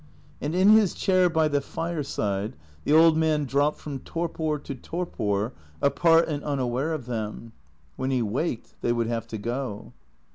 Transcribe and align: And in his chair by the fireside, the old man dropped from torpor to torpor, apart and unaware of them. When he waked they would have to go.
And 0.41 0.55
in 0.55 0.69
his 0.69 0.95
chair 0.95 1.29
by 1.29 1.47
the 1.47 1.61
fireside, 1.61 2.55
the 2.85 2.91
old 2.91 3.15
man 3.17 3.45
dropped 3.45 3.77
from 3.79 3.99
torpor 3.99 4.57
to 4.57 4.73
torpor, 4.73 5.53
apart 5.79 6.27
and 6.27 6.43
unaware 6.43 6.91
of 6.91 7.05
them. 7.05 7.53
When 7.97 8.09
he 8.09 8.23
waked 8.23 8.73
they 8.81 8.93
would 8.93 9.05
have 9.05 9.27
to 9.27 9.37
go. 9.37 9.93